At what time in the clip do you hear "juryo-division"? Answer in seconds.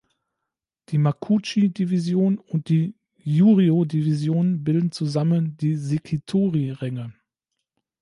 3.17-4.63